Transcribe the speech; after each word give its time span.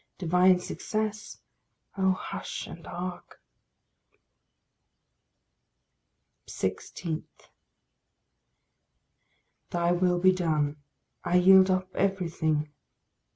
Divine 0.17 0.57
success 0.59 1.37
Oh, 1.95 2.13
hush 2.13 2.65
and 2.65 2.87
hark! 2.87 3.39
16. 6.47 7.27
Thy 9.69 9.91
will 9.91 10.17
be 10.17 10.31
done. 10.31 10.77
I 11.23 11.35
yield 11.35 11.69
up 11.69 11.87
everything. 11.95 12.71